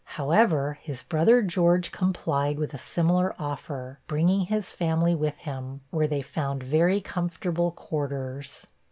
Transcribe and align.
However, 0.17 0.79
his 0.81 1.03
brother 1.03 1.43
George 1.43 1.91
complied 1.91 2.57
with 2.57 2.73
a 2.73 2.79
similar 2.79 3.35
offer, 3.37 3.99
bringing 4.07 4.47
his 4.47 4.71
family 4.71 5.13
with 5.13 5.37
him, 5.37 5.81
where 5.91 6.07
they 6.07 6.23
found 6.23 6.63
very 6.63 6.99
comfortable 7.01 7.69
quarters. 7.69 8.65